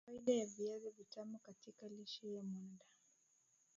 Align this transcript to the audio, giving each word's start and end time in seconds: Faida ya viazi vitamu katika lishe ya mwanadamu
Faida 0.05 0.33
ya 0.33 0.45
viazi 0.45 0.89
vitamu 0.89 1.39
katika 1.39 1.87
lishe 1.87 2.33
ya 2.33 2.43
mwanadamu 2.43 2.89